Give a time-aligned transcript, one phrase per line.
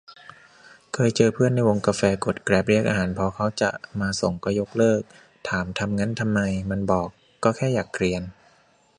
[0.93, 3.69] เคยเจอเพื่อนในวงกาแฟกดแกร็ปเรียกอาหารพอเค้าจะ
[3.99, 5.01] มาส่งก็ยกเลิก
[5.49, 6.39] ถามทำงั้นทำไม
[6.69, 7.07] มันบอก
[7.43, 8.23] ก็แค่อยากเกรียน